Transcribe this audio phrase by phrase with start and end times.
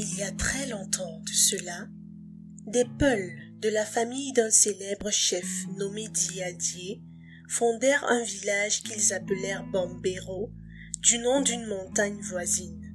[0.00, 1.88] Il y a très longtemps de cela,
[2.68, 7.02] des Peuls de la famille d'un célèbre chef nommé Diadier
[7.48, 10.52] fondèrent un village qu'ils appelèrent Bambero,
[11.00, 12.94] du nom d'une montagne voisine.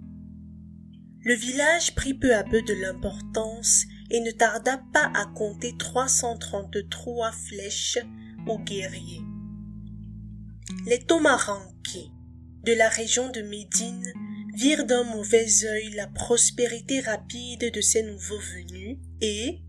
[1.25, 7.33] Le village prit peu à peu de l'importance et ne tarda pas à compter 333
[7.33, 7.99] flèches
[8.47, 9.23] aux guerriers.
[10.85, 12.11] Les Tomaranquais
[12.63, 14.13] de la région de Médine
[14.53, 19.61] virent d'un mauvais œil la prospérité rapide de ces nouveaux venus et,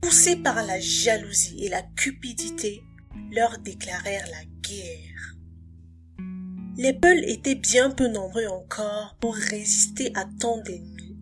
[0.00, 2.82] poussés par la jalousie et la cupidité,
[3.30, 5.36] leur déclarèrent la guerre.
[6.76, 11.16] Les Peuls étaient bien peu nombreux encore pour résister à tant d'ennemis,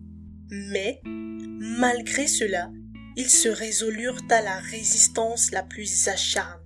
[0.49, 2.71] mais, malgré cela,
[3.17, 6.61] ils se résolurent à la résistance la plus acharnée.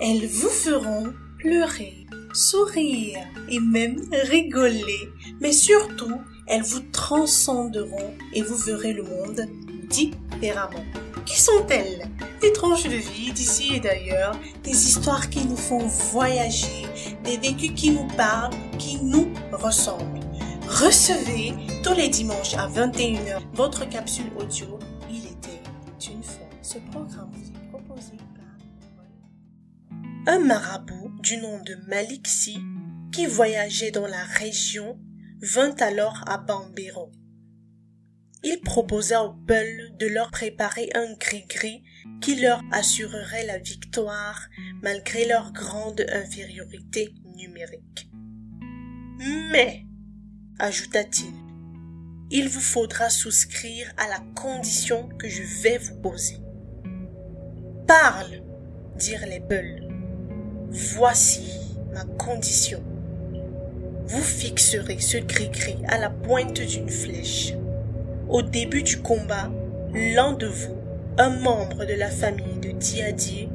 [0.00, 1.12] Elles vous feront
[1.42, 5.08] pleurer, sourire et même rigoler,
[5.40, 9.46] mais surtout, elles vous transcenderont et vous verrez le monde
[9.88, 10.84] différemment.
[11.26, 12.08] Qui sont-elles?
[12.40, 16.86] Des tranches de vie d'ici et d'ailleurs, des histoires qui nous font voyager,
[17.24, 20.20] des vécus qui nous parlent, qui nous ressemblent.
[20.68, 24.78] Recevez tous les dimanches à 21h votre capsule audio
[25.10, 25.62] Il était
[26.10, 26.46] une fois.
[26.62, 28.12] Ce programme vous est proposé
[30.24, 32.58] par un marabout du nom de Maliksi
[33.12, 34.98] qui voyageait dans la région
[35.40, 37.12] vint alors à Bambero.
[38.42, 41.84] Il proposa aux Peuls de leur préparer un gris-gris
[42.20, 44.48] qui leur assurerait la victoire
[44.82, 48.10] malgré leur grande infériorité numérique.
[49.52, 49.86] Mais,
[50.58, 51.32] ajouta-t-il,
[52.32, 56.38] il vous faudra souscrire à la condition que je vais vous poser.
[57.86, 58.42] Parle,
[58.96, 59.91] dirent les Peuls.
[60.72, 62.82] Voici ma condition.
[64.06, 67.52] Vous fixerez ce gris-gris à la pointe d'une flèche
[68.30, 69.50] au début du combat,
[69.92, 70.78] l'un de vous,
[71.18, 73.50] un membre de la famille de Diadier,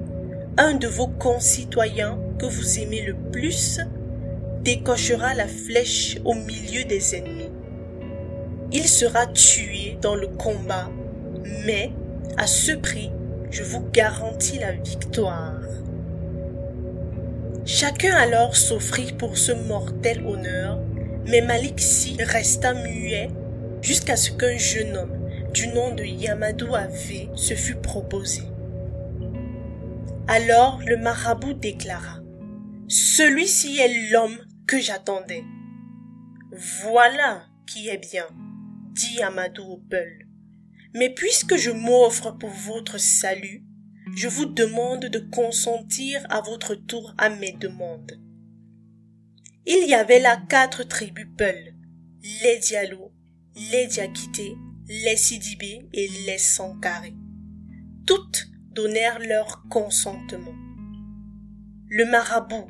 [0.59, 3.79] un de vos concitoyens que vous aimez le plus,
[4.61, 7.49] décochera la flèche au milieu des ennemis.
[8.71, 10.91] Il sera tué dans le combat,
[11.65, 11.91] mais
[12.37, 13.11] à ce prix,
[13.49, 15.55] je vous garantis la victoire.
[17.67, 20.79] Chacun alors s'offrit pour ce mortel honneur,
[21.25, 23.29] mais Maliksi resta muet
[23.81, 28.43] jusqu'à ce qu'un jeune homme du nom de Yamadou Ave se fût proposé.
[30.29, 32.21] Alors le marabout déclara
[32.87, 35.43] Celui-ci est l'homme que j'attendais.
[36.85, 38.27] Voilà qui est bien,
[38.93, 40.25] dit Amadou au Peul.
[40.93, 43.65] Mais puisque je m'offre pour votre salut,
[44.15, 48.19] je vous demande de consentir à votre tour à mes demandes.
[49.65, 51.75] Il y avait là quatre tribus Peul,
[52.43, 53.11] les Diallo,
[53.71, 54.55] les Diakités,
[54.87, 57.13] les Sidibés et les Sankaré.
[58.05, 60.55] Toutes donnèrent leur consentement.
[61.89, 62.67] Le marabout,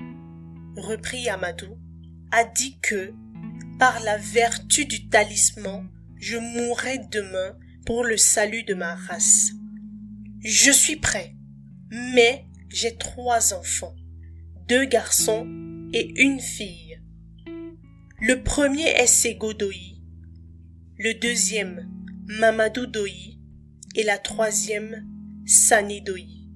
[0.76, 1.78] reprit Amadou,
[2.32, 3.14] a dit que,
[3.78, 5.88] par la vertu du talisman,
[6.20, 9.52] je mourrai demain pour le salut de ma race.
[10.44, 11.36] Je suis prêt,
[11.90, 13.96] mais j'ai trois enfants,
[14.68, 15.48] deux garçons
[15.94, 17.02] et une fille.
[18.22, 20.00] Le premier est Segodoï,
[21.00, 21.90] le deuxième
[22.28, 23.40] Mamadou Doyi
[23.96, 25.08] et la troisième
[25.48, 26.50] Sani Doyi.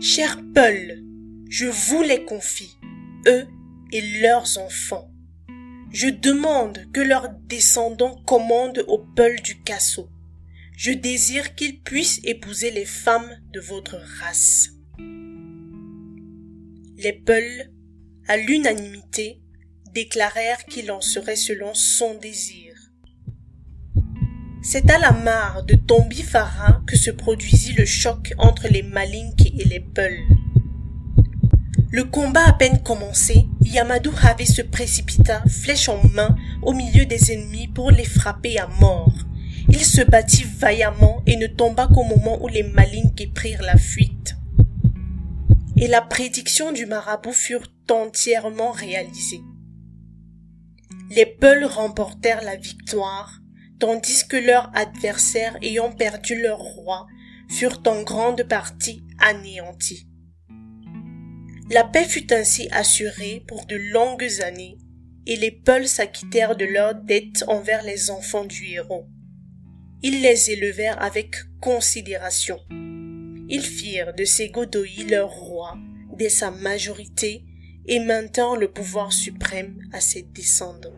[0.00, 1.04] Chers Peul,
[1.48, 2.78] je vous les confie,
[3.28, 3.46] eux
[3.92, 5.08] et leurs enfants.
[5.92, 10.08] Je demande que leurs descendants commandent aux Peul du Casso.
[10.84, 14.70] Je désire qu'ils puissent épouser les femmes de votre race.
[16.96, 17.70] Les Peuls,
[18.26, 19.40] à l'unanimité,
[19.94, 22.74] déclarèrent qu'il en serait selon son désir.
[24.60, 29.64] C'est à la mare de Tombifara que se produisit le choc entre les Malinques et
[29.64, 30.24] les Peuls.
[31.92, 37.30] Le combat à peine commencé, Yamadou avait se précipita, flèche en main, au milieu des
[37.30, 39.14] ennemis pour les frapper à mort.
[39.68, 44.34] Il se battit vaillamment et ne tomba qu'au moment où les Malinques prirent la fuite.
[45.76, 49.40] Et la prédiction du marabout furent entièrement réalisée.
[51.10, 53.40] Les Peuls remportèrent la victoire,
[53.78, 57.06] tandis que leurs adversaires ayant perdu leur roi
[57.50, 60.08] furent en grande partie anéantis.
[61.70, 64.78] La paix fut ainsi assurée pour de longues années,
[65.26, 69.06] et les Peuls s'acquittèrent de leurs dettes envers les enfants du héros
[70.02, 72.58] ils les élevèrent avec considération.
[73.48, 75.76] Ils firent de ces Godoïs leur roi
[76.16, 77.44] dès sa majorité
[77.86, 80.94] et maintenant le pouvoir suprême à ses descendants.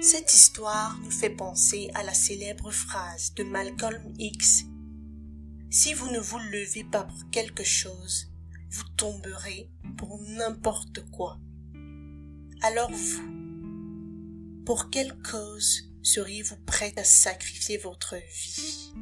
[0.00, 4.64] Cette histoire nous fait penser à la célèbre phrase de Malcolm X.
[5.70, 8.30] Si vous ne vous levez pas pour quelque chose,
[8.70, 11.38] vous tomberez pour n'importe quoi.
[12.62, 18.92] Alors vous, pour quelle cause seriez-vous prêt à sacrifier votre vie?